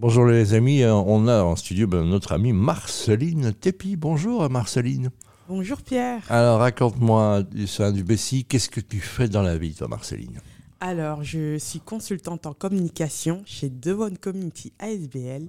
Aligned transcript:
Bonjour 0.00 0.24
les 0.24 0.54
amis, 0.54 0.80
Euh, 0.82 0.94
on 0.94 1.28
a 1.28 1.42
en 1.42 1.56
studio 1.56 1.86
ben, 1.86 2.04
notre 2.04 2.32
amie 2.32 2.54
Marceline 2.54 3.52
Tepi. 3.52 3.96
Bonjour 3.96 4.48
Marceline. 4.48 5.10
Bonjour 5.46 5.82
Pierre. 5.82 6.22
Alors 6.30 6.60
raconte-moi 6.60 7.42
du 7.42 7.66
sein 7.66 7.92
du 7.92 8.02
Bessie, 8.02 8.46
qu'est-ce 8.46 8.70
que 8.70 8.80
tu 8.80 8.98
fais 8.98 9.28
dans 9.28 9.42
la 9.42 9.58
vie 9.58 9.74
toi 9.74 9.88
Marceline? 9.88 10.40
Alors, 10.80 11.22
je 11.22 11.58
suis 11.58 11.80
consultante 11.80 12.46
en 12.46 12.54
communication 12.54 13.42
chez 13.44 13.68
Devon 13.68 14.14
Community 14.18 14.72
ASBL, 14.78 15.48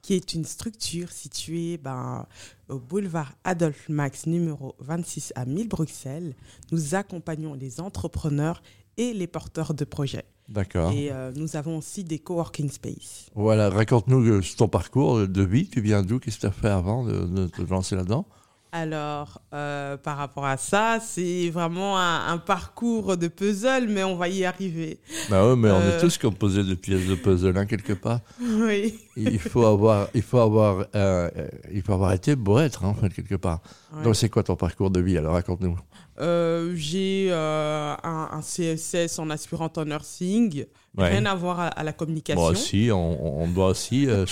qui 0.00 0.14
est 0.14 0.32
une 0.32 0.44
structure 0.44 1.10
située 1.10 1.76
ben, 1.76 2.24
au 2.68 2.78
boulevard 2.78 3.32
Adolphe 3.42 3.88
Max 3.88 4.26
numéro 4.26 4.76
26 4.78 5.32
à 5.34 5.44
1000 5.44 5.66
Bruxelles. 5.66 6.36
Nous 6.70 6.94
accompagnons 6.94 7.54
les 7.54 7.80
entrepreneurs 7.80 8.62
et 8.98 9.14
les 9.14 9.26
porteurs 9.26 9.72
de 9.72 9.84
projets. 9.84 10.26
D'accord. 10.48 10.92
Et 10.92 11.10
euh, 11.10 11.30
nous 11.34 11.56
avons 11.56 11.78
aussi 11.78 12.04
des 12.04 12.18
coworking 12.18 12.70
space. 12.70 13.30
Voilà, 13.34 13.70
raconte-nous 13.70 14.26
euh, 14.26 14.42
ton 14.56 14.68
parcours 14.68 15.26
de 15.26 15.42
vie, 15.42 15.68
tu 15.68 15.80
viens 15.80 16.02
d'où, 16.02 16.18
qu'est-ce 16.18 16.36
que 16.36 16.40
tu 16.42 16.46
as 16.46 16.52
fait 16.52 16.68
avant 16.68 17.04
de, 17.04 17.24
de 17.26 17.46
te 17.46 17.62
lancer 17.62 17.96
là-dedans? 17.96 18.26
Alors, 18.70 19.40
euh, 19.54 19.96
par 19.96 20.18
rapport 20.18 20.44
à 20.44 20.58
ça, 20.58 20.98
c'est 21.00 21.48
vraiment 21.48 21.98
un, 21.98 22.28
un 22.28 22.36
parcours 22.36 23.16
de 23.16 23.28
puzzle, 23.28 23.88
mais 23.88 24.04
on 24.04 24.16
va 24.16 24.28
y 24.28 24.44
arriver. 24.44 25.00
Bah 25.30 25.48
ouais, 25.48 25.56
mais 25.56 25.70
on 25.70 25.80
est 25.80 25.98
tous 25.98 26.18
composés 26.18 26.64
de 26.64 26.74
pièces 26.74 27.06
de 27.06 27.14
puzzle, 27.14 27.56
hein, 27.56 27.64
quelque 27.64 27.94
part. 27.94 28.20
oui. 28.40 28.98
Il 29.18 29.38
faut 29.38 29.64
avoir, 29.66 30.08
il 30.14 30.22
faut 30.22 30.38
avoir, 30.38 30.86
euh, 30.94 31.28
il 31.72 31.82
faut 31.82 31.92
avoir 31.92 32.12
été 32.12 32.36
beau 32.36 32.58
être, 32.58 32.84
hein, 32.84 32.88
en 32.88 32.94
fait, 32.94 33.10
quelque 33.12 33.34
part. 33.34 33.60
Ouais. 33.94 34.02
Donc 34.04 34.16
c'est 34.16 34.28
quoi 34.28 34.42
ton 34.42 34.56
parcours 34.56 34.90
de 34.90 35.00
vie 35.00 35.18
Alors? 35.18 35.32
Raconte-nous. 35.34 35.76
Euh, 36.20 36.72
j'ai 36.74 37.28
euh, 37.30 37.94
un, 38.02 38.28
un 38.32 38.40
CSS 38.42 39.18
en 39.20 39.30
aspirante 39.30 39.78
en 39.78 39.84
nursing. 39.84 40.64
Ouais. 40.96 41.10
Rien 41.10 41.26
à 41.26 41.34
voir 41.36 41.60
à, 41.60 41.66
à 41.68 41.84
la 41.84 41.92
communication. 41.92 42.40
Moi 42.40 42.50
aussi, 42.50 42.90
on, 42.92 43.42
on 43.42 43.46
doit 43.46 43.68
aussi 43.68 44.06
euh, 44.08 44.26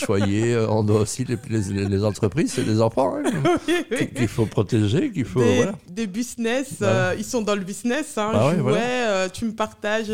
on 0.69 0.83
doit 0.83 1.01
aussi 1.03 1.25
les, 1.25 1.37
les, 1.49 1.89
les 1.89 2.05
entreprises, 2.05 2.53
c'est 2.55 2.65
les 2.65 2.81
enfants 2.81 3.17
hein, 3.25 3.31
qu'il 4.17 4.27
faut 4.27 4.47
protéger, 4.47 5.13
qu'il 5.13 5.25
faut. 5.27 5.39
des, 5.41 5.57
Voilà. 5.59 5.73
des 5.89 6.07
business, 6.09 6.83
ils 7.19 7.25
sont 7.25 7.43
dans 7.43 7.55
le 7.55 7.63
business. 7.63 8.19
Hein, 8.19 8.31
Bah 8.33 8.49
ouais, 8.49 8.57
voilà. 8.57 9.29
tu 9.29 9.45
me 9.45 9.53
partages 9.53 10.13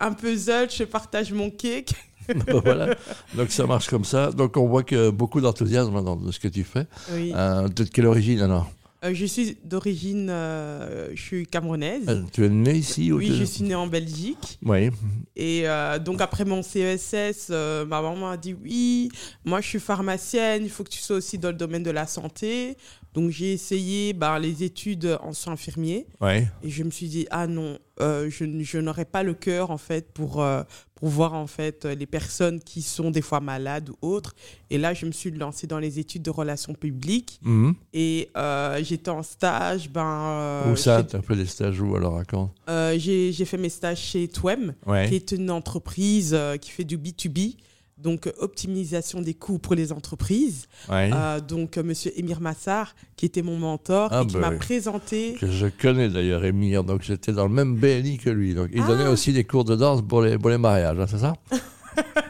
un 0.00 0.12
puzzle, 0.12 0.68
je 0.70 0.84
partage 0.84 1.32
mon 1.32 1.48
cake. 1.50 1.94
voilà. 2.64 2.94
Donc 3.34 3.50
ça 3.50 3.66
marche 3.66 3.88
comme 3.88 4.04
ça. 4.04 4.30
Donc 4.30 4.56
on 4.56 4.66
voit 4.68 4.82
que 4.82 5.10
beaucoup 5.10 5.40
d'enthousiasme 5.40 5.92
dans 6.04 6.30
ce 6.32 6.38
que 6.38 6.48
tu 6.48 6.64
fais. 6.64 6.86
Oui. 7.12 7.32
Euh, 7.34 7.68
de 7.68 7.84
quelle 7.84 8.06
origine 8.06 8.40
alors? 8.40 8.70
Euh, 9.04 9.14
je 9.14 9.26
suis 9.26 9.56
d'origine, 9.64 10.26
euh, 10.28 11.10
je 11.14 11.22
suis 11.22 11.46
camerounaise. 11.46 12.02
Euh, 12.08 12.22
Tu 12.32 12.44
es 12.44 12.48
né 12.48 12.72
ici 12.74 13.12
ou 13.12 13.18
oui, 13.18 13.32
je 13.32 13.44
suis 13.44 13.62
née 13.62 13.76
en 13.76 13.86
Belgique. 13.86 14.58
Oui. 14.64 14.90
Et 15.36 15.68
euh, 15.68 16.00
donc 16.00 16.20
après 16.20 16.44
mon 16.44 16.62
CESS, 16.64 17.50
ma 17.50 17.84
maman 18.02 18.30
a 18.30 18.36
dit 18.36 18.56
oui, 18.60 19.08
moi 19.44 19.60
je 19.60 19.68
suis 19.68 19.78
pharmacienne, 19.78 20.64
il 20.64 20.70
faut 20.70 20.82
que 20.82 20.88
tu 20.90 20.98
sois 20.98 21.16
aussi 21.16 21.38
dans 21.38 21.50
le 21.50 21.54
domaine 21.54 21.84
de 21.84 21.92
la 21.92 22.08
santé. 22.08 22.76
Donc 23.14 23.30
j'ai 23.30 23.52
essayé 23.52 24.12
bah, 24.12 24.36
les 24.40 24.64
études 24.64 25.16
en 25.22 25.32
soins 25.32 25.52
infirmiers 25.52 26.06
Oui. 26.20 26.44
et 26.64 26.68
je 26.68 26.82
me 26.82 26.90
suis 26.90 27.06
dit 27.06 27.26
ah 27.30 27.46
non, 27.46 27.78
euh, 28.00 28.30
je, 28.30 28.78
n'aurais 28.78 29.04
pas 29.04 29.22
le 29.22 29.34
cœur 29.34 29.70
en 29.70 29.78
fait 29.78 30.12
pour, 30.12 30.42
euh, 30.42 30.62
pour 30.94 31.08
voir 31.08 31.34
en 31.34 31.46
fait 31.46 31.84
les 31.84 32.06
personnes 32.06 32.60
qui 32.60 32.82
sont 32.82 33.10
des 33.10 33.22
fois 33.22 33.40
malades 33.40 33.90
ou 33.90 33.96
autres. 34.08 34.34
Et 34.70 34.78
là 34.78 34.94
je 34.94 35.06
me 35.06 35.12
suis 35.12 35.30
lancée 35.30 35.66
dans 35.66 35.78
les 35.78 35.98
études 35.98 36.22
de 36.22 36.30
relations 36.30 36.74
publiques 36.74 37.38
Mhm. 37.42 37.74
et 37.92 38.30
euh, 38.36 38.82
j'étais 38.82 39.10
en 39.10 39.22
stage. 39.22 39.90
Ben, 39.90 40.02
euh, 40.04 40.72
Où 40.72 40.76
ça? 40.76 41.00
chez- 41.00 41.06
Tu 41.08 41.16
as 41.16 41.22
fait 41.22 41.36
des 41.36 41.46
stages 41.46 41.80
où 41.80 41.94
alors 41.96 42.14
raconte 42.14 42.52
euh, 42.68 42.96
j'ai 42.98 43.32
fait 43.44 43.58
mes 43.58 43.68
stages 43.68 44.00
chez 44.00 44.28
Twem 44.28 44.74
qui 45.08 45.14
est 45.14 45.32
une 45.32 45.50
entreprise 45.50 46.32
euh, 46.34 46.56
qui 46.56 46.70
fait 46.70 46.84
du 46.84 46.96
B2B, 46.98 47.56
donc 48.02 48.26
euh, 48.26 48.32
optimisation 48.38 49.20
des 49.20 49.34
coûts 49.34 49.58
pour 49.58 49.74
les 49.74 49.92
entreprises. 49.92 50.66
Ouais. 50.88 51.10
Euh, 51.12 51.40
donc, 51.40 51.76
euh, 51.78 51.82
Monsieur 51.82 52.12
Émir 52.18 52.40
Massar, 52.40 52.94
qui 53.16 53.26
était 53.26 53.42
mon 53.42 53.56
mentor 53.58 54.08
Ah, 54.12 54.22
et 54.22 54.26
qui 54.26 54.34
bah 54.34 54.40
m'a 54.40 54.50
oui. 54.50 54.58
présenté. 54.58 55.34
Que 55.40 55.50
je 55.50 55.66
connais 55.66 56.08
d'ailleurs, 56.08 56.44
Émir. 56.44 56.84
Donc 56.84 57.02
j'étais 57.02 57.32
dans 57.32 57.46
le 57.46 57.52
même 57.52 57.74
BNI 57.76 58.18
que 58.18 58.30
lui. 58.30 58.54
Donc 58.54 58.68
il 58.72 58.82
Ah. 58.82 58.86
donnait 58.86 59.08
aussi 59.08 59.32
des 59.32 59.44
cours 59.44 59.64
de 59.64 59.74
danse 59.76 60.02
pour 60.02 60.22
les, 60.22 60.38
pour 60.38 60.50
les 60.50 60.58
mariages, 60.58 60.98
hein, 60.98 61.06
c'est 61.08 61.18
ça? 61.18 61.34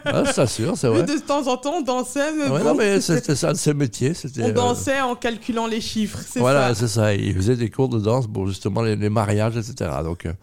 ah, 0.05 0.23
Je 0.25 0.31
t'assure, 0.33 0.77
c'est 0.77 0.87
vrai. 0.87 1.03
De 1.03 1.17
temps 1.19 1.47
en 1.47 1.57
temps, 1.57 1.75
on 1.77 1.81
dansait, 1.81 2.31
mais 2.33 2.43
Ouais, 2.49 2.59
bon, 2.59 2.65
non, 2.69 2.75
mais 2.75 3.01
c'était 3.01 3.35
ça 3.35 3.51
de 3.53 3.57
ses 3.57 3.73
métiers. 3.73 4.13
C'était, 4.13 4.43
on 4.43 4.47
euh, 4.47 4.51
dansait 4.51 5.01
en 5.01 5.15
calculant 5.15 5.67
les 5.67 5.81
chiffres. 5.81 6.19
C'est 6.25 6.39
Voilà, 6.39 6.69
ça. 6.69 6.75
c'est 6.81 6.87
ça. 6.87 7.13
Il 7.13 7.33
faisait 7.35 7.55
des 7.55 7.69
cours 7.69 7.89
de 7.89 7.99
danse 7.99 8.27
pour 8.27 8.47
justement 8.47 8.81
les, 8.81 8.95
les 8.95 9.09
mariages, 9.09 9.57
etc. 9.57 9.89
Donc, 10.03 10.25
euh, 10.25 10.33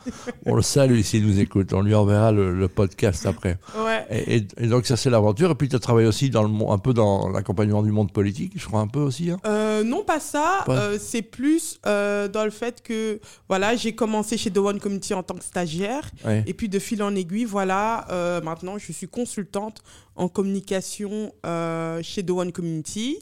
on 0.46 0.54
le 0.54 0.62
salue 0.62 1.00
s'il 1.02 1.26
nous 1.26 1.40
écoute. 1.40 1.72
On 1.72 1.80
lui 1.82 1.94
enverra 1.94 2.32
le, 2.32 2.52
le 2.52 2.68
podcast 2.68 3.26
après. 3.26 3.58
Ouais. 3.84 4.04
Et, 4.10 4.36
et- 4.36 4.46
et 4.58 4.66
donc, 4.68 4.86
ça, 4.86 4.96
c'est 4.96 5.10
l'aventure. 5.10 5.50
Et 5.50 5.54
puis, 5.54 5.68
tu 5.68 5.76
as 5.76 5.80
travaillé 5.80 6.06
aussi 6.06 6.30
dans 6.30 6.42
le, 6.42 6.48
mon- 6.48 6.72
un 6.72 6.78
peu 6.78 6.92
dans 6.94 7.28
l'accompagnement 7.28 7.82
du 7.82 7.90
monde 7.92 8.12
politique, 8.12 8.52
je 8.56 8.66
crois, 8.66 8.80
un 8.80 8.86
peu 8.88 9.00
aussi. 9.00 9.30
hein. 9.30 9.38
Euh, 9.46 9.75
non, 9.84 10.02
pas 10.02 10.20
ça. 10.20 10.64
Ouais. 10.68 10.74
Euh, 10.76 10.98
c'est 10.98 11.22
plus 11.22 11.78
euh, 11.86 12.28
dans 12.28 12.44
le 12.44 12.50
fait 12.50 12.82
que 12.82 13.20
voilà, 13.48 13.76
j'ai 13.76 13.94
commencé 13.94 14.36
chez 14.36 14.50
The 14.50 14.58
One 14.58 14.80
Community 14.80 15.14
en 15.14 15.22
tant 15.22 15.34
que 15.34 15.44
stagiaire. 15.44 16.10
Ouais. 16.24 16.44
Et 16.46 16.54
puis 16.54 16.68
de 16.68 16.78
fil 16.78 17.02
en 17.02 17.14
aiguille, 17.14 17.44
voilà, 17.44 18.06
euh, 18.10 18.40
maintenant 18.40 18.78
je 18.78 18.92
suis 18.92 19.08
consultante 19.08 19.82
en 20.14 20.28
communication 20.28 21.32
euh, 21.44 22.00
chez 22.02 22.24
The 22.24 22.30
One 22.30 22.52
Community. 22.52 23.18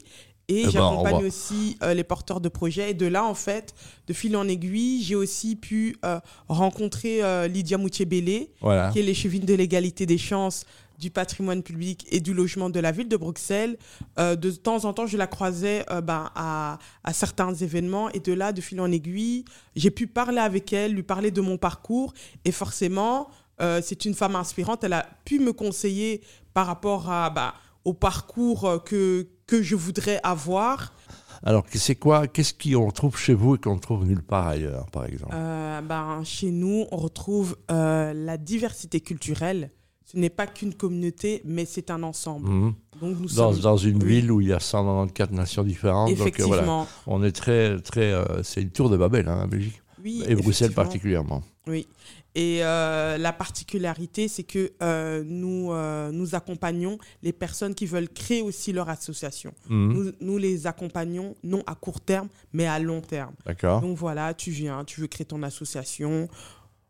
Et 0.47 0.59
Eh 0.59 0.63
ben, 0.65 0.69
j'accompagne 0.69 1.25
aussi 1.25 1.75
euh, 1.81 1.95
les 1.95 2.03
porteurs 2.03 2.39
de 2.39 2.49
projets. 2.49 2.91
Et 2.91 2.93
de 2.93 3.07
là, 3.07 3.25
en 3.25 3.33
fait, 3.33 3.73
de 4.05 4.13
fil 4.13 4.37
en 4.37 4.47
aiguille, 4.47 5.01
j'ai 5.01 5.15
aussi 5.15 5.55
pu 5.55 5.95
euh, 6.05 6.19
rencontrer 6.47 7.23
euh, 7.23 7.47
Lydia 7.47 7.79
Moutier-Bellé, 7.79 8.51
Voilà. 8.61 8.91
qui 8.91 8.99
est 8.99 9.01
l'échevine 9.01 9.43
de 9.43 9.55
l'égalité 9.55 10.05
des 10.05 10.19
chances 10.19 10.65
du 10.99 11.09
patrimoine 11.11 11.63
public 11.63 12.05
et 12.09 12.19
du 12.19 12.33
logement 12.33 12.69
de 12.69 12.79
la 12.79 12.91
ville 12.91 13.07
de 13.07 13.17
Bruxelles. 13.17 13.77
Euh, 14.19 14.35
de 14.35 14.51
temps 14.51 14.85
en 14.85 14.93
temps, 14.93 15.07
je 15.07 15.17
la 15.17 15.27
croisais 15.27 15.85
euh, 15.91 16.01
ben, 16.01 16.31
à, 16.35 16.77
à 17.03 17.13
certains 17.13 17.53
événements 17.53 18.09
et 18.11 18.19
de 18.19 18.33
là, 18.33 18.51
de 18.51 18.61
fil 18.61 18.79
en 18.81 18.91
aiguille, 18.91 19.45
j'ai 19.75 19.91
pu 19.91 20.07
parler 20.07 20.39
avec 20.39 20.71
elle, 20.73 20.93
lui 20.93 21.03
parler 21.03 21.31
de 21.31 21.41
mon 21.41 21.57
parcours 21.57 22.13
et 22.43 22.51
forcément, 22.51 23.29
euh, 23.61 23.81
c'est 23.83 24.05
une 24.05 24.13
femme 24.13 24.35
inspirante. 24.35 24.83
Elle 24.83 24.93
a 24.93 25.05
pu 25.25 25.39
me 25.39 25.53
conseiller 25.53 26.21
par 26.53 26.67
rapport 26.67 27.09
à, 27.09 27.29
bah, 27.29 27.53
au 27.83 27.93
parcours 27.93 28.83
que, 28.83 29.27
que 29.47 29.61
je 29.61 29.75
voudrais 29.75 30.19
avoir. 30.23 30.93
Alors, 31.43 31.65
c'est 31.71 31.95
quoi 31.95 32.27
Qu'est-ce 32.27 32.53
qu'on 32.53 32.89
trouve 32.91 33.17
chez 33.17 33.33
vous 33.33 33.55
et 33.55 33.57
qu'on 33.59 33.75
ne 33.75 33.79
trouve 33.79 34.05
nulle 34.05 34.23
part 34.23 34.47
ailleurs, 34.47 34.89
par 34.89 35.05
exemple? 35.05 35.35
Ben, 35.35 36.23
chez 36.23 36.49
nous, 36.49 36.85
on 36.91 36.97
retrouve 36.97 37.55
la 37.69 38.37
diversité 38.37 39.01
culturelle. 39.01 39.69
Ce 40.05 40.17
n'est 40.17 40.29
pas 40.29 40.45
qu'une 40.45 40.73
communauté, 40.73 41.41
mais 41.45 41.65
c'est 41.65 41.89
un 41.89 42.03
ensemble. 42.03 42.47
Mhm. 42.49 42.73
Donc 43.01 43.19
nous 43.19 43.27
dans, 43.27 43.51
sommes 43.53 43.59
dans 43.61 43.77
une 43.77 44.01
oui. 44.03 44.09
ville 44.21 44.31
où 44.31 44.39
il 44.39 44.47
y 44.49 44.53
a 44.53 44.59
194 44.59 45.31
nations 45.31 45.63
différentes. 45.63 46.09
Donc, 46.09 46.17
euh, 46.19 46.21
effectivement, 46.21 46.51
voilà. 46.55 46.87
On 47.07 47.23
est 47.23 47.31
très, 47.31 47.79
très. 47.81 48.11
euh, 48.13 48.43
c'est 48.43 48.61
une 48.61 48.69
tour 48.69 48.89
de 48.89 48.97
Babel, 48.97 49.27
hein, 49.27 49.37
la 49.39 49.47
Belgique. 49.47 49.81
oui, 50.03 50.23
Et 50.27 50.35
Bruxelles 50.35 50.73
particulièrement. 50.73 51.41
Oui. 51.67 51.87
Et 52.37 52.59
euh, 52.65 53.17
la 53.17 53.31
particularité, 53.31 54.27
c'est 54.27 54.43
que 54.43 54.73
euh, 54.83 55.23
nous, 55.25 55.71
euh, 55.71 56.11
nous 56.11 56.35
accompagnons 56.35 56.97
les 57.23 57.31
personnes 57.31 57.73
qui 57.73 57.85
veulent 57.85 58.09
créer 58.09 58.41
aussi 58.41 58.73
leur 58.73 58.89
association. 58.89 59.53
Mhm. 59.69 59.93
Nous, 59.93 60.11
nous 60.19 60.37
les 60.37 60.67
accompagnons 60.67 61.35
non 61.43 61.63
à 61.65 61.75
court 61.75 62.01
terme, 62.01 62.27
mais 62.53 62.67
à 62.67 62.77
long 62.77 62.99
terme. 63.01 63.33
D'accord. 63.45 63.79
Donc 63.81 63.97
voilà, 63.97 64.33
tu 64.33 64.51
viens, 64.51 64.83
tu 64.83 64.99
veux 65.01 65.07
créer 65.07 65.25
ton 65.25 65.41
association. 65.43 66.27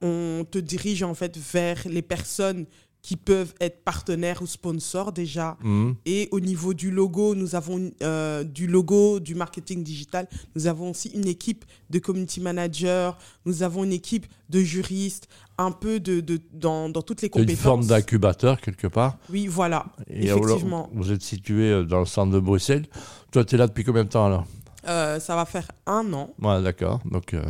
On 0.01 0.45
te 0.49 0.57
dirige 0.57 1.03
en 1.03 1.13
fait 1.13 1.37
vers 1.37 1.77
les 1.87 2.01
personnes 2.01 2.65
qui 3.05 3.17
peuvent 3.17 3.53
être 3.61 3.83
partenaires 3.83 4.41
ou 4.41 4.47
sponsors 4.47 5.11
déjà. 5.11 5.57
Mhm. 5.63 5.93
Et 6.07 6.27
au 6.31 6.39
niveau 6.39 6.73
du 6.73 6.89
logo, 6.89 7.35
nous 7.35 7.53
avons 7.53 7.91
euh, 8.01 8.43
du 8.43 8.65
logo, 8.65 9.19
du 9.19 9.35
marketing 9.35 9.83
digital. 9.83 10.27
Nous 10.55 10.65
avons 10.65 10.89
aussi 10.89 11.09
une 11.09 11.27
équipe 11.27 11.65
de 11.91 11.99
community 11.99 12.39
managers. 12.41 13.11
Nous 13.45 13.61
avons 13.61 13.83
une 13.83 13.93
équipe 13.93 14.25
de 14.49 14.59
juristes, 14.61 15.27
un 15.59 15.71
peu 15.71 15.99
de, 15.99 16.19
de- 16.19 16.41
dans, 16.51 16.89
dans 16.89 17.03
toutes 17.03 17.21
les 17.21 17.29
C'est 17.31 17.37
une 17.39 17.45
compétences. 17.45 17.61
forme 17.63 17.85
d'incubateur, 17.85 18.59
quelque 18.59 18.87
part. 18.87 19.19
Oui, 19.29 19.45
voilà. 19.45 19.85
Et 20.09 20.25
Effectivement. 20.25 20.89
vous 20.91 21.11
êtes 21.11 21.21
situé 21.21 21.69
euh, 21.69 21.83
dans 21.83 21.99
le 21.99 22.05
centre 22.07 22.33
de 22.33 22.39
Bruxelles. 22.39 22.87
Toi, 23.31 23.45
tu 23.45 23.53
es 23.53 23.57
là 23.59 23.67
depuis 23.67 23.83
combien 23.83 24.03
de 24.05 24.09
temps 24.09 24.25
alors? 24.25 24.45
Euh, 24.87 25.19
ça 25.19 25.35
va 25.35 25.45
faire 25.45 25.67
un 25.85 26.11
an. 26.13 26.33
Ouais, 26.41 26.59
d'accord. 26.63 27.01
Donc, 27.05 27.35
euh, 27.35 27.43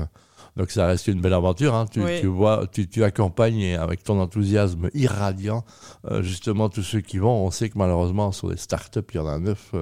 donc 0.58 0.72
ça 0.72 0.88
reste 0.88 1.08
une 1.08 1.22
belle 1.22 1.34
aventure. 1.34 1.74
hein. 1.76 1.86
Tu, 1.92 2.02
Oui. 2.04 2.20
tu 2.22 2.28
vois, 2.28 2.66
tu, 2.72 2.88
tu 2.88 3.04
accompagnes 3.04 3.76
avec 3.76 4.04
ton 4.04 4.20
enthousiasme 4.20 4.90
irradiant, 4.94 5.64
euh, 6.10 6.22
justement 6.22 6.70
tous 6.70 6.84
ceux 6.84 7.02
qui 7.02 7.18
vont. 7.18 7.46
On 7.46 7.52
sait 7.52 7.70
que 7.70 7.78
malheureusement 7.78 8.32
sur 8.32 8.50
les 8.50 8.58
startups, 8.58 9.00
il 9.14 9.18
y 9.18 9.20
en 9.20 9.28
a 9.28 9.40
9 9.40 9.74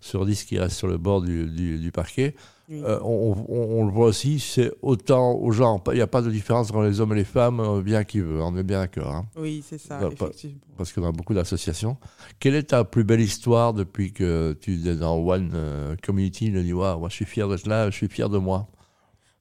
sur 0.00 0.24
10 0.26 0.44
qui 0.44 0.58
restent 0.58 0.76
sur 0.76 0.88
le 0.88 0.98
bord 0.98 1.20
du, 1.22 1.46
du- 1.46 1.78
du 1.78 1.92
parquet. 1.92 2.34
Oui. 2.68 2.82
Euh, 2.84 3.00
on, 3.02 3.34
on- 3.48 3.80
on 3.80 3.84
le 3.84 3.90
voit 3.90 4.06
aussi, 4.06 4.38
c'est 4.38 4.70
autant 4.80 5.32
aux 5.32 5.50
gens. 5.50 5.82
Il 5.88 5.94
n'y 5.94 6.00
a 6.00 6.06
pas 6.06 6.22
de 6.22 6.30
différence 6.30 6.70
entre 6.70 6.82
les 6.82 7.00
hommes 7.00 7.12
et 7.12 7.16
les 7.16 7.24
femmes, 7.24 7.58
euh, 7.58 7.82
bien 7.82 8.04
qu'ils 8.04 8.22
veulent. 8.22 8.42
On 8.42 8.56
est 8.56 8.62
bien 8.62 8.78
d'accord. 8.80 9.12
hein. 9.12 9.26
oui, 9.36 9.64
c'est 9.68 9.78
ça, 9.78 9.98
bah, 9.98 10.08
effectivement. 10.12 10.60
parce 10.76 10.92
qu'on 10.92 11.04
a 11.04 11.10
beaucoup 11.10 11.34
d'associations. 11.34 11.96
Quelle 12.38 12.54
est 12.54 12.62
ta 12.70 12.84
plus 12.84 13.02
belle 13.02 13.20
histoire 13.20 13.74
depuis 13.74 14.12
que 14.12 14.56
tu 14.60 14.74
es 14.88 14.94
dans 14.94 15.16
One 15.18 15.50
euh, 15.54 15.96
Community 16.00 16.50
Le 16.50 16.62
Niwa 16.62 16.96
Moi, 16.96 17.08
je 17.08 17.14
suis 17.16 17.24
fier 17.24 17.48
d'être 17.48 17.66
là, 17.66 17.90
je 17.90 17.96
suis 17.96 18.08
fier 18.08 18.28
de 18.28 18.38
moi. 18.38 18.68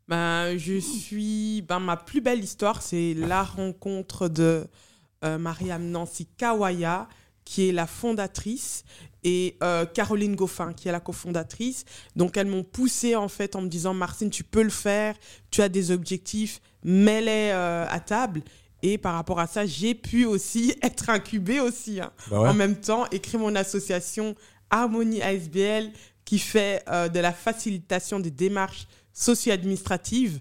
Ben, 0.10 0.58
je 0.58 0.80
suis. 0.80 1.62
Ben, 1.62 1.80
ma 1.80 1.96
plus 1.96 2.20
belle 2.20 2.44
histoire, 2.44 2.82
c'est 2.82 3.14
la 3.14 3.44
rencontre 3.44 4.28
de 4.28 4.66
euh, 5.24 5.38
Mariam 5.38 5.84
Nancy 5.86 6.26
Kawaya, 6.38 7.08
qui 7.46 7.70
est 7.70 7.72
la 7.72 7.86
fondatrice, 7.86 8.84
et 9.24 9.56
euh, 9.62 9.86
Caroline 9.86 10.36
Goffin, 10.36 10.74
qui 10.74 10.88
est 10.88 10.92
la 10.92 11.00
cofondatrice. 11.00 11.86
Donc, 12.16 12.38
elles 12.38 12.48
m'ont 12.48 12.64
poussé 12.64 13.16
en 13.16 13.28
fait 13.28 13.56
en 13.56 13.62
me 13.62 13.68
disant 13.68 13.94
Martine, 13.94 14.32
tu 14.32 14.44
peux 14.44 14.64
le 14.64 14.70
faire, 14.72 15.16
tu 15.52 15.62
as 15.62 15.70
des 15.70 15.92
objectifs, 15.92 16.60
mets-les 16.84 17.52
euh, 17.54 17.86
à 17.88 18.00
table. 18.00 18.42
Et 18.82 18.98
par 18.98 19.14
rapport 19.14 19.40
à 19.40 19.46
ça, 19.46 19.68
j'ai 19.68 19.94
pu 19.94 20.26
aussi 20.26 20.74
être 20.82 21.12
incubée 21.12 21.60
aussi. 21.60 22.00
hein. 22.02 22.12
Bah 22.32 22.42
ouais. 22.42 22.50
En 22.50 22.54
même 22.56 22.78
temps, 22.78 23.06
écrire 23.12 23.40
mon 23.42 23.54
association 23.56 24.34
Harmonie 24.72 25.22
ASBL 25.22 25.92
qui 26.26 26.40
fait 26.40 26.84
euh, 26.88 27.10
de 27.10 27.20
la 27.20 27.34
facilitation 27.34 28.20
des 28.20 28.32
démarches 28.32 28.88
socio-administratives 29.14 30.40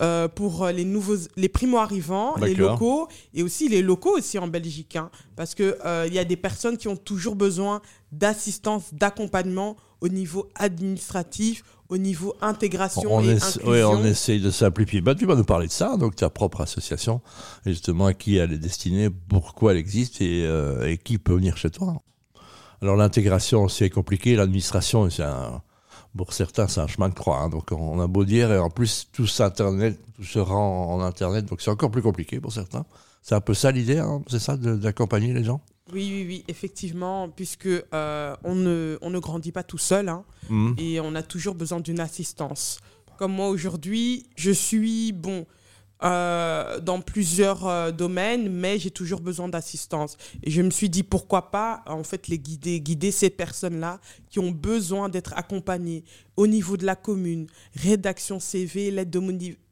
euh, 0.00 0.28
pour 0.28 0.64
euh, 0.64 0.72
les 0.72 0.86
nouveaux, 0.86 1.16
les 1.36 1.50
primo-arrivants, 1.50 2.34
les 2.36 2.54
locaux 2.54 3.06
et 3.34 3.42
aussi 3.42 3.68
les 3.68 3.82
locaux 3.82 4.16
aussi 4.16 4.38
en 4.38 4.48
Belgique, 4.48 4.96
hein, 4.96 5.10
parce 5.36 5.54
que 5.54 5.76
euh, 5.84 6.06
il 6.06 6.14
y 6.14 6.18
a 6.18 6.24
des 6.24 6.36
personnes 6.36 6.78
qui 6.78 6.88
ont 6.88 6.96
toujours 6.96 7.36
besoin 7.36 7.82
d'assistance, 8.10 8.94
d'accompagnement 8.94 9.76
au 10.00 10.08
niveau 10.08 10.48
administratif, 10.54 11.62
au 11.90 11.98
niveau 11.98 12.34
intégration 12.40 13.14
On, 13.14 13.20
et 13.20 13.32
inclusion. 13.32 13.68
ouais, 13.68 13.84
on 13.84 14.02
essaye 14.04 14.40
de 14.40 14.50
simplifier. 14.50 15.02
Bah, 15.02 15.14
tu 15.14 15.26
vas 15.26 15.34
nous 15.34 15.44
parler 15.44 15.66
de 15.66 15.72
ça, 15.72 15.98
donc 15.98 16.16
ta 16.16 16.30
propre 16.30 16.62
association, 16.62 17.20
justement 17.66 18.06
à 18.06 18.14
qui 18.14 18.36
elle 18.36 18.52
est 18.52 18.58
destinée, 18.58 19.10
pourquoi 19.10 19.72
elle 19.72 19.78
existe 19.78 20.22
et, 20.22 20.46
euh, 20.46 20.88
et 20.88 20.96
qui 20.96 21.18
peut 21.18 21.34
venir 21.34 21.58
chez 21.58 21.68
toi. 21.68 22.00
Alors 22.80 22.96
l'intégration, 22.96 23.68
c'est 23.68 23.90
compliqué, 23.90 24.34
l'administration, 24.34 25.10
c'est 25.10 25.24
un, 25.24 25.60
pour 26.16 26.32
certains, 26.32 26.66
c'est 26.68 26.80
un 26.80 26.86
chemin 26.86 27.08
de 27.08 27.14
croix. 27.14 27.38
hein. 27.38 27.48
donc 27.48 27.70
on 27.72 28.00
a 28.00 28.06
beau 28.06 28.24
dire, 28.24 28.50
et 28.52 28.58
en 28.58 28.70
plus 28.70 29.08
tout 29.12 29.26
internet, 29.40 29.98
tout 30.16 30.24
se 30.24 30.38
rend 30.38 30.92
en 30.94 31.00
internet, 31.00 31.44
donc 31.46 31.60
c'est 31.60 31.70
encore 31.70 31.90
plus 31.90 32.02
compliqué 32.02 32.40
pour 32.40 32.52
certains. 32.52 32.84
C'est 33.22 33.34
un 33.34 33.40
peu 33.40 33.54
ça 33.54 33.70
l'idée, 33.70 33.98
hein, 33.98 34.22
c'est 34.28 34.38
ça, 34.38 34.56
d'accompagner 34.56 35.32
les 35.34 35.44
gens? 35.44 35.60
Oui, 35.92 36.08
oui, 36.12 36.24
oui, 36.26 36.44
effectivement, 36.48 37.28
puisque 37.28 37.66
euh, 37.66 38.36
on, 38.44 38.54
ne, 38.54 38.96
on 39.02 39.10
ne 39.10 39.18
grandit 39.18 39.52
pas 39.52 39.62
tout 39.64 39.78
seul. 39.78 40.08
hein. 40.08 40.24
Mhm. 40.48 40.74
et 40.78 41.00
on 41.00 41.14
a 41.14 41.22
toujours 41.22 41.54
besoin 41.54 41.80
d'une 41.80 42.00
assistance. 42.00 42.78
Comme 43.18 43.32
moi 43.32 43.48
aujourd'hui, 43.48 44.26
je 44.36 44.50
suis 44.50 45.12
bon 45.12 45.44
euh, 46.02 46.80
dans 46.80 47.00
plusieurs 47.00 47.66
euh, 47.66 47.90
domaines, 47.90 48.48
mais 48.50 48.78
j'ai 48.78 48.90
toujours 48.90 49.20
besoin 49.20 49.48
d'assistance. 49.48 50.16
Et 50.42 50.50
je 50.50 50.62
me 50.62 50.70
suis 50.70 50.88
dit 50.88 51.02
pourquoi 51.02 51.50
pas 51.50 51.82
en 51.86 52.02
fait 52.04 52.28
les 52.28 52.38
guider, 52.38 52.80
guider 52.80 53.10
ces 53.10 53.30
personnes-là 53.30 54.00
qui 54.28 54.38
ont 54.38 54.50
besoin 54.50 55.08
d'être 55.08 55.34
accompagnées 55.36 56.04
au 56.36 56.46
niveau 56.46 56.78
de 56.78 56.86
la 56.86 56.96
commune, 56.96 57.48
rédaction 57.76 58.40
CV, 58.40 58.90
lettre 58.90 59.10
de 59.10 59.20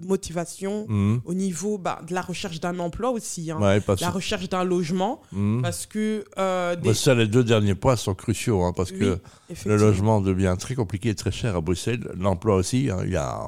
motivation, 0.01 0.85
Mhm. 0.89 1.21
au 1.25 1.33
niveau 1.35 1.79
bah, 1.79 2.01
de 2.07 2.13
la 2.13 2.21
recherche 2.21 2.61
d'un 2.61 2.79
emploi 2.79 3.11
aussi, 3.11 3.51
hein, 3.51 3.59
Ouais, 3.59 3.81
la 4.01 4.11
recherche 4.11 4.49
d'un 4.51 4.65
logement, 4.65 5.23
Mhm. 5.33 5.63
parce 5.63 5.87
que 5.87 6.25
euh, 6.37 6.77
des- 6.77 6.89
Bah, 6.91 6.95
ça, 6.95 7.15
les 7.15 7.27
deux 7.27 7.45
derniers 7.45 7.75
points 7.75 7.97
sont 7.97 8.15
cruciaux, 8.15 8.63
hein, 8.65 8.73
parce 8.77 8.91
Oui, 8.91 8.99
que 8.99 9.19
le 9.67 9.77
logement 9.77 10.21
devient 10.21 10.57
très 10.59 10.75
compliqué 10.75 11.09
et 11.11 11.15
très 11.15 11.33
cher 11.33 11.57
à 11.57 11.61
Bruxelles. 11.63 12.07
L'emploi 12.19 12.57
aussi, 12.57 12.91
hein, 12.91 12.99
il 13.05 13.13
y, 13.13 13.17
a, 13.17 13.47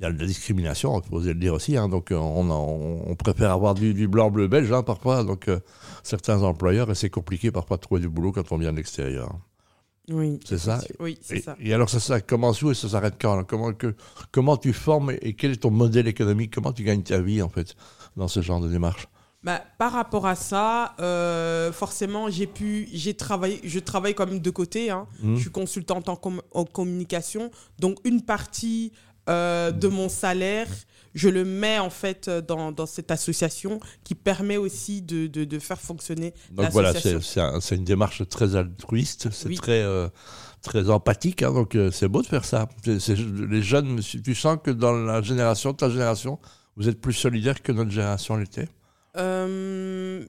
il 0.00 0.04
y 0.04 0.06
a 0.06 0.12
de 0.12 0.18
la 0.18 0.26
discrimination, 0.26 0.98
il 0.98 1.06
faut 1.08 1.16
oser 1.16 1.34
le 1.34 1.40
dire 1.40 1.52
aussi. 1.52 1.76
hein, 1.76 1.88
donc 1.88 2.10
euh, 2.10 2.16
on, 2.16 3.14
préfère 3.16 3.50
avoir 3.52 3.74
du, 3.74 3.92
du 3.92 4.08
blanc-bleu 4.08 4.48
belge 4.48 4.72
hein, 4.72 4.82
parfois. 4.82 5.24
Donc 5.24 5.48
euh, 5.48 5.60
certains 6.02 6.42
employeurs, 6.42 6.90
et 6.90 6.94
c'est 6.94 7.10
compliqué 7.10 7.50
parfois 7.50 7.76
de 7.76 7.82
trouver 7.82 8.00
du 8.00 8.08
boulot 8.08 8.32
quand 8.32 8.50
on 8.50 8.56
vient 8.58 8.72
de 8.72 8.78
l'extérieur. 8.78 9.34
Oui, 10.08 10.40
C'est 10.44 10.58
ça? 10.58 10.80
Oui, 10.98 11.18
c'est 11.20 11.36
Et, 11.36 11.40
ça. 11.42 11.54
et 11.60 11.72
alors 11.74 11.88
ça, 11.90 12.00
ça 12.00 12.20
commence 12.20 12.62
où 12.62 12.70
et 12.70 12.74
ça 12.74 12.88
s'arrête 12.88 13.14
quand 13.20 13.44
comment, 13.44 13.72
que, 13.74 13.94
comment 14.32 14.56
tu 14.56 14.72
formes 14.72 15.10
et, 15.12 15.18
et 15.22 15.34
quel 15.34 15.52
est 15.52 15.56
ton 15.62 15.70
modèle 15.70 16.08
économique? 16.08 16.52
Comment 16.52 16.72
tu 16.72 16.82
gagnes 16.82 17.02
ta 17.02 17.20
vie 17.20 17.42
en 17.42 17.48
fait 17.48 17.76
dans 18.16 18.26
ce 18.26 18.40
genre 18.42 18.60
de 18.60 18.68
démarche? 18.68 19.06
Bah, 19.42 19.62
par 19.78 19.92
rapport 19.92 20.26
à 20.26 20.34
ça, 20.34 20.94
euh, 21.00 21.72
forcément, 21.72 22.28
j'ai 22.28 22.46
pu, 22.46 22.88
j'ai 22.92 23.14
travaillé, 23.14 23.60
je 23.64 23.78
travaille 23.78 24.14
comme 24.14 24.38
de 24.40 24.50
côté. 24.50 24.90
hein. 24.90 25.06
Mhm. 25.22 25.36
Je 25.36 25.40
suis 25.42 25.50
consultante 25.50 26.08
en, 26.08 26.16
com- 26.16 26.42
en 26.52 26.64
communication, 26.64 27.50
donc 27.78 27.98
une 28.04 28.22
partie 28.22 28.92
euh, 29.30 29.70
de 29.70 29.88
mon 29.88 30.08
salaire, 30.08 30.66
je 31.14 31.28
le 31.28 31.44
mets 31.44 31.78
en 31.78 31.90
fait 31.90 32.28
euh, 32.28 32.40
dans, 32.40 32.70
dans 32.72 32.86
cette 32.86 33.10
association 33.10 33.80
qui 34.04 34.14
permet 34.14 34.56
aussi 34.56 35.02
de, 35.02 35.26
de, 35.26 35.44
de 35.44 35.58
faire 35.58 35.80
fonctionner 35.80 36.34
Donc 36.52 36.70
voilà, 36.70 36.92
c'est 36.94 37.40
un- 37.40 37.58
une 37.60 37.84
démarche 37.84 38.22
très 38.28 38.54
altruiste, 38.56 39.28
c'est 39.32 39.48
Oui. 39.48 39.56
très, 39.56 39.82
euh, 39.82 40.08
très 40.62 40.90
empathique, 40.90 41.42
hein, 41.42 41.52
donc 41.52 41.76
c'est 41.90 42.08
beau 42.08 42.22
de 42.22 42.26
faire 42.26 42.44
ça. 42.44 42.68
Les 42.86 43.62
jeunes, 43.62 44.00
tu 44.00 44.34
sens 44.34 44.58
que 44.62 44.70
dans 44.70 44.92
la 44.92 45.20
génération, 45.22 45.72
ta 45.74 45.88
génération, 45.90 46.38
vous 46.76 46.88
êtes 46.88 47.00
plus 47.00 47.12
solidaire 47.14 47.62
que 47.62 47.72
notre 47.72 47.90
génération 47.90 48.36
l'était? 48.36 48.68
Euh, 49.16 50.24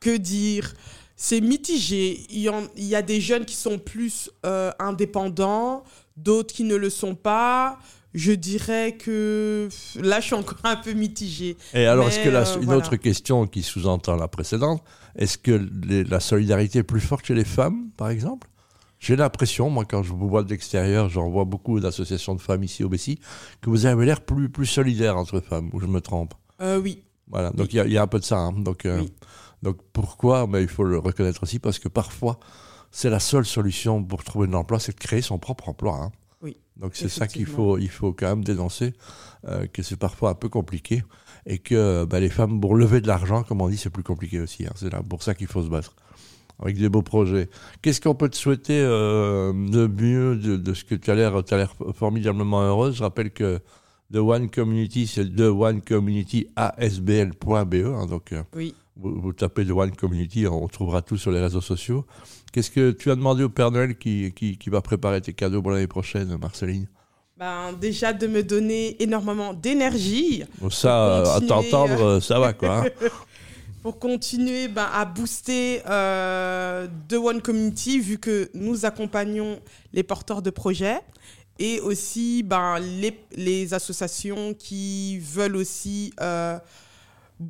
que 0.00 0.16
dire? 0.16 0.74
C'est 1.16 1.40
mitigé. 1.40 2.26
Il 2.30 2.40
y, 2.40 2.48
en- 2.48 2.66
il 2.76 2.84
y 2.84 2.94
a 2.94 3.02
des 3.02 3.20
jeunes 3.20 3.44
qui 3.46 3.54
sont 3.54 3.78
plus 3.78 4.30
euh, 4.44 4.70
indépendants, 4.78 5.82
d'autres 6.16 6.54
qui 6.54 6.64
ne 6.64 6.76
le 6.76 6.90
sont 6.90 7.14
pas. 7.14 7.78
Je 8.14 8.32
dirais 8.32 8.92
que 8.98 9.68
là, 9.96 10.20
je 10.20 10.26
suis 10.26 10.34
encore 10.34 10.58
un 10.64 10.76
peu 10.76 10.92
mitigée. 10.92 11.56
Et 11.74 11.84
alors, 11.86 12.08
est-ce 12.08 12.20
que 12.20 12.28
la- 12.28 12.48
euh, 12.48 12.56
une 12.58 12.64
voilà. 12.66 12.78
autre 12.78 12.96
question 12.96 13.46
qui 13.46 13.62
sous-entend 13.62 14.16
la 14.16 14.28
précédente, 14.28 14.82
est-ce 15.16 15.36
que 15.38 15.52
les- 15.86 16.04
la 16.04 16.20
solidarité 16.20 16.78
est 16.80 16.82
plus 16.82 17.00
forte 17.00 17.26
chez 17.26 17.34
les 17.34 17.44
femmes, 17.44 17.88
par 17.96 18.08
exemple? 18.10 18.48
J'ai 18.98 19.16
l'impression, 19.16 19.68
moi, 19.68 19.84
quand 19.84 20.02
je 20.02 20.12
vous 20.14 20.28
vois 20.28 20.42
de 20.42 20.48
l'extérieur, 20.48 21.10
j'en 21.10 21.28
vois 21.28 21.44
beaucoup 21.44 21.78
d'associations 21.80 22.34
de 22.34 22.40
femmes 22.40 22.64
ici 22.64 22.82
au 22.84 22.88
Bessie, 22.88 23.18
que 23.60 23.68
vous 23.68 23.84
avez 23.84 24.06
l'air 24.06 24.22
plus, 24.22 24.48
plus 24.48 24.64
solidaire 24.66 25.18
entre 25.18 25.40
femmes, 25.40 25.68
ou 25.74 25.80
je 25.80 25.86
me 25.86 26.00
trompe? 26.00 26.32
Euh, 26.62 26.80
oui, 26.80 27.02
Voilà, 27.28 27.50
donc 27.50 27.72
il 27.72 27.76
y 27.76 27.80
a- 27.80 27.86
il 27.86 27.92
y, 27.92 27.98
a 27.98 28.02
un 28.02 28.06
peu 28.06 28.18
de 28.20 28.24
ça. 28.24 28.38
hein. 28.38 28.52
Donc, 28.52 28.86
euh, 28.86 29.00
Oui. 29.00 29.12
Donc 29.62 29.78
pourquoi? 29.92 30.46
Mais 30.46 30.62
Il 30.62 30.68
faut 30.68 30.84
le 30.84 30.98
reconnaître 30.98 31.42
aussi 31.42 31.58
parce 31.58 31.78
que 31.78 31.88
parfois, 31.88 32.38
c'est 32.90 33.10
la 33.10 33.20
seule 33.20 33.44
solution 33.46 34.02
pour 34.02 34.24
trouver 34.24 34.46
de 34.46 34.52
l'emploi, 34.52 34.78
c'est 34.78 34.92
de 34.92 35.00
créer 35.00 35.22
son 35.22 35.38
propre 35.38 35.68
emploi. 35.68 35.96
hein. 36.02 36.12
Oui, 36.42 36.56
Donc 36.76 36.92
c'est 36.94 37.08
ça 37.08 37.26
qu'il 37.26 37.46
faut, 37.46 37.78
il 37.78 37.88
faut 37.90 38.12
quand 38.12 38.28
même 38.28 38.44
dénoncer, 38.44 38.92
euh, 39.48 39.66
que 39.66 39.82
c'est 39.82 39.96
parfois 39.96 40.30
un 40.30 40.34
peu 40.34 40.48
compliqué 40.48 41.02
et 41.46 41.58
que 41.58 42.04
bah, 42.04 42.20
les 42.20 42.28
femmes, 42.28 42.60
pour 42.60 42.74
lever 42.76 43.00
de 43.00 43.06
l'argent, 43.08 43.42
comme 43.42 43.60
on 43.62 43.68
dit, 43.68 43.76
c'est 43.78 43.90
plus 43.90 44.02
compliqué 44.02 44.40
aussi. 44.40 44.66
hein. 44.66 44.72
C'est 44.76 44.90
pour 45.08 45.22
ça 45.22 45.34
qu'il 45.34 45.46
faut 45.46 45.62
se 45.62 45.68
battre. 45.68 45.94
Avec 46.58 46.78
des 46.78 46.88
beaux 46.88 47.02
projets. 47.02 47.50
Qu'est-ce 47.82 48.00
qu'on 48.00 48.14
peut 48.14 48.30
te 48.30 48.36
souhaiter 48.36 48.80
euh, 48.80 49.52
de 49.52 49.86
mieux 49.86 50.36
de, 50.36 50.56
de 50.56 50.74
ce 50.74 50.84
que 50.84 50.94
tu 50.94 51.10
as 51.10 51.14
l'air 51.14 51.44
tu 51.44 51.52
as 51.52 51.58
l'air 51.58 51.74
formidablement 51.94 52.62
heureuse? 52.62 52.96
Je 52.96 53.02
rappelle 53.02 53.30
que 53.30 53.60
The 54.12 54.16
One 54.18 54.50
Community, 54.50 55.06
c'est 55.06 55.34
The 55.34 55.40
One 55.50 55.82
Community 55.82 56.46
ASBL.be. 56.56 57.74
hein, 57.74 58.06
donc, 58.06 58.32
euh, 58.32 58.42
oui. 58.54 58.74
vous, 58.96 59.20
vous 59.20 59.32
tapez 59.32 59.64
The 59.66 59.70
One 59.70 59.94
Community, 59.96 60.46
on 60.46 60.68
trouvera 60.68 61.02
tout 61.02 61.16
sur 61.16 61.30
les 61.32 61.40
réseaux 61.40 61.60
sociaux. 61.60 62.06
Qu'est-ce 62.52 62.70
que 62.70 62.92
tu 62.92 63.10
as 63.10 63.16
demandé 63.16 63.42
au 63.42 63.48
Père 63.48 63.70
Noël 63.70 63.96
qui, 63.98 64.32
qui, 64.34 64.56
qui 64.56 64.70
va 64.70 64.80
préparer 64.80 65.20
tes 65.20 65.32
cadeaux 65.32 65.60
pour 65.60 65.72
l'année 65.72 65.86
prochaine, 65.88 66.36
Marceline? 66.40 66.86
Ben, 67.36 67.72
déjà 67.78 68.12
de 68.14 68.26
me 68.26 68.42
donner 68.42 68.96
énormément 69.02 69.52
d'énergie 69.52 70.44
Bon, 70.60 70.70
Ça, 70.70 71.06
euh, 71.18 71.36
à 71.36 71.40
t'entendre, 71.40 72.00
euh, 72.02 72.20
ça 72.20 72.38
va 72.40 72.54
quoi. 72.54 72.86
hein. 72.86 72.90
pour 73.82 73.98
continuer 73.98 74.68
ben, 74.68 74.86
à 74.90 75.04
booster 75.04 75.82
euh, 75.86 76.86
The 77.08 77.14
One 77.14 77.42
Community, 77.42 78.00
vu 78.00 78.18
que 78.18 78.48
nous 78.54 78.86
accompagnons 78.86 79.58
les 79.92 80.02
porteurs 80.02 80.40
de 80.40 80.48
projets 80.50 81.00
et 81.58 81.80
aussi 81.80 82.42
ben, 82.42 82.78
les, 82.78 83.74
associations 83.74 84.54
qui 84.54 85.18
veulent 85.18 85.56
aussi 85.56 86.12
euh, 86.20 86.58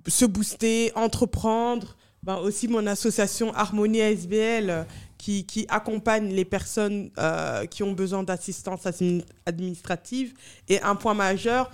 se 0.07 0.25
booster, 0.25 0.93
entreprendre. 0.95 1.97
Ben, 2.23 2.37
aussi 2.37 2.67
mon 2.67 2.87
association 2.87 3.55
Harmonie 3.55 4.03
ASBL 4.03 4.87
qui, 5.17 5.67
accompagne 5.69 6.33
les 6.33 6.45
personnes 6.45 7.11
euh, 7.19 7.67
qui 7.67 7.83
ont 7.83 7.93
besoin 7.93 8.23
d'assistance 8.23 8.85
admi- 8.85 9.25
administrative. 9.45 10.35
Et 10.69 10.81
un 10.83 10.95
point 10.95 11.15
majeur, 11.15 11.71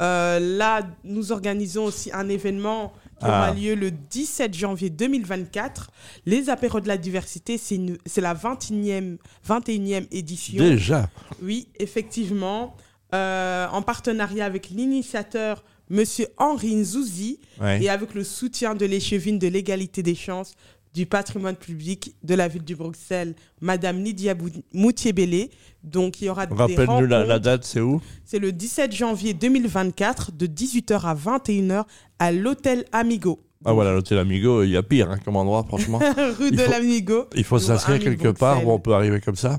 euh, 0.00 0.38
là, 0.38 0.82
nous 1.04 1.32
organisons 1.32 1.84
aussi 1.84 2.10
un 2.12 2.28
événement 2.28 2.92
qui 3.18 3.24
aura 3.24 3.46
Ah. 3.46 3.54
lieu 3.54 3.74
le 3.74 3.90
17 3.90 4.52
janvier 4.54 4.90
2024. 4.90 5.90
Les 6.26 6.50
apéros 6.50 6.80
de 6.80 6.88
la 6.88 6.96
diversité, 6.98 7.58
c'est 7.58 8.20
la 8.20 8.34
21e, 8.34 9.18
21e 9.46 10.06
édition. 10.10 10.62
Déjà. 10.62 11.08
Oui, 11.42 11.68
effectivement. 11.78 12.76
Euh, 13.14 13.66
en 13.70 13.82
partenariat 13.82 14.44
avec 14.44 14.68
l'initiateur, 14.70 15.62
Monsieur 15.88 16.26
Henri 16.38 16.74
Nzouzi, 16.74 17.38
Ouais. 17.60 17.80
et 17.82 17.88
avec 17.88 18.14
le 18.14 18.24
soutien 18.24 18.74
de 18.74 18.84
l'échevine 18.84 19.38
de 19.38 19.46
l'égalité 19.46 20.02
des 20.02 20.16
chances 20.16 20.54
du 20.96 21.04
patrimoine 21.04 21.56
public 21.56 22.16
de 22.22 22.34
la 22.34 22.48
ville 22.48 22.64
de 22.64 22.74
Bruxelles, 22.74 23.34
Madame 23.60 24.02
Lydia 24.02 24.34
Moutier-Bellé. 24.72 25.50
Donc, 25.84 26.22
il 26.22 26.24
y 26.24 26.28
aura 26.30 26.46
des 26.46 26.54
Rappelle-nous 26.54 27.06
la, 27.06 27.18
la 27.18 27.18
rencontres. 27.18 27.38
date, 27.40 27.64
c'est 27.64 27.80
où 27.80 28.00
C'est 28.24 28.38
le 28.38 28.50
17 28.50 28.92
janvier 28.92 29.34
2024, 29.34 30.32
de 30.32 30.46
18h 30.46 31.02
à 31.02 31.14
21h, 31.14 31.84
à 32.18 32.32
l'hôtel 32.32 32.86
Amigo. 32.92 33.42
Ah 33.66 33.74
voilà, 33.74 33.92
l'hôtel 33.92 34.16
Amigo, 34.16 34.62
il 34.62 34.70
y 34.70 34.76
a 34.78 34.82
pire 34.82 35.10
hein, 35.10 35.18
comme 35.22 35.36
endroit, 35.36 35.64
franchement. 35.64 35.98
Rue 36.38 36.48
Il 36.50 36.56
de 36.56 36.62
l'Amigo. 36.62 37.26
Il 37.34 37.44
faut 37.44 37.58
s'inscrire 37.58 37.98
quelque 37.98 38.28
part 38.28 38.66
où 38.66 38.72
on 38.72 38.78
peut 38.78 38.94
arriver 38.94 39.20
comme 39.20 39.36
ça. 39.36 39.58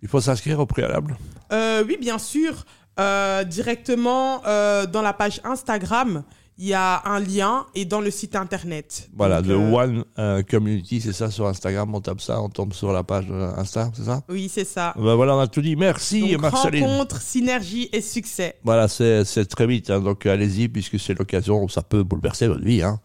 Il 0.00 0.08
faut 0.08 0.22
s'inscrire 0.22 0.58
au 0.58 0.64
préalable. 0.66 1.18
Euh, 1.52 1.84
oui, 1.86 1.98
bien 2.00 2.18
sûr. 2.18 2.64
Euh, 2.98 3.44
directement 3.44 4.42
euh, 4.46 4.86
dans 4.86 5.02
la 5.02 5.12
page 5.12 5.40
Instagram, 5.44 6.24
il 6.60 6.66
y 6.66 6.74
a 6.74 7.02
un 7.08 7.20
lien 7.20 7.66
et 7.74 7.84
dans 7.84 8.00
le 8.00 8.10
site 8.10 8.34
internet. 8.34 9.08
Voilà, 9.16 9.40
Donc, 9.40 9.50
de 9.50 9.54
euh, 9.54 9.72
One 9.72 10.04
euh, 10.18 10.42
Community, 10.42 11.00
c'est 11.00 11.12
ça 11.12 11.30
sur 11.30 11.46
Instagram, 11.46 11.94
on 11.94 12.00
tape 12.00 12.20
ça, 12.20 12.40
on 12.42 12.48
tombe 12.48 12.72
sur 12.72 12.92
la 12.92 13.04
page 13.04 13.26
euh, 13.30 13.52
Insta, 13.56 13.90
c'est 13.94 14.04
ça? 14.04 14.22
Oui, 14.28 14.50
c'est 14.52 14.64
ça. 14.64 14.92
Ben 14.96 15.14
voilà, 15.14 15.36
on 15.36 15.40
a 15.40 15.46
tout 15.46 15.62
dit. 15.62 15.76
Merci 15.76 16.32
Donc, 16.32 16.40
Marceline. 16.42 16.84
rencontre, 16.84 17.20
synergie 17.22 17.88
et 17.92 18.00
succès. 18.00 18.56
Voilà, 18.64 18.88
c'est 18.88 19.24
très 19.48 19.66
vite, 19.66 19.88
hein, 19.90 20.00
donc 20.00 20.26
allez-y, 20.26 20.68
puisque 20.68 20.98
c'est 20.98 21.16
l'occasion 21.18 21.62
où 21.62 21.68
ça 21.68 21.82
peut 21.82 22.02
bouleverser 22.02 22.48
votre 22.48 22.64
vie. 22.64 22.82
Hein. 22.82 22.98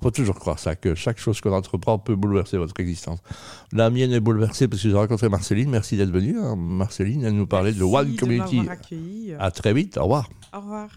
faut 0.00 0.10
toujours 0.12 0.38
croire 0.38 0.58
ça, 0.60 0.76
que 0.76 0.94
chaque 0.94 1.18
chose 1.18 1.40
qu'on 1.40 1.52
entreprend 1.52 1.98
peut 1.98 2.14
bouleverser 2.14 2.58
votre 2.58 2.78
existence. 2.78 3.18
La 3.72 3.90
mienne 3.90 4.12
est 4.12 4.20
bouleversée 4.20 4.68
parce 4.68 4.82
que 4.82 4.88
j'ai 4.88 4.94
rencontré 4.94 5.28
Marceline. 5.28 5.68
Merci 5.68 5.96
d'être 5.96 6.10
venue. 6.12 6.38
hein. 6.38 6.54
Marceline, 6.56 7.24
elle 7.24 7.34
nous 7.34 7.46
parlait 7.48 7.72
de 7.72 7.82
Merci 7.82 7.96
One 7.96 8.16
Community. 8.16 8.60
accueilli. 8.70 9.34
À 9.38 9.50
très 9.50 9.74
vite, 9.74 9.98
au 9.98 10.02
revoir. 10.04 10.28
Au 10.54 10.60
revoir. 10.60 10.90